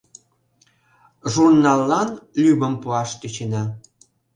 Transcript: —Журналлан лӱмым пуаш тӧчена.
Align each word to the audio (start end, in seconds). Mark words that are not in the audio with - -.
—Журналлан 1.33 2.09
лӱмым 2.41 2.73
пуаш 2.81 3.09
тӧчена. 3.19 3.63